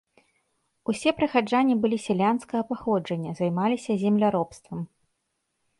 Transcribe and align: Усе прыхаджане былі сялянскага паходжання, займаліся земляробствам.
Усе 0.93 1.09
прыхаджане 1.19 1.73
былі 1.83 1.97
сялянскага 2.07 2.61
паходжання, 2.73 3.31
займаліся 3.43 3.91
земляробствам. 4.07 4.79